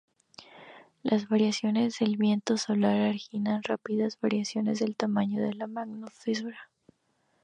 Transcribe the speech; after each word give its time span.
Las 1.03 1.29
variaciones 1.29 1.99
del 1.99 2.17
viento 2.17 2.57
solar 2.57 2.99
originan 3.07 3.61
rápidas 3.61 4.19
variaciones 4.19 4.81
en 4.81 4.95
tamaño 4.95 5.43
de 5.43 5.53
la 5.53 5.67
magnetosfera. 5.67 6.71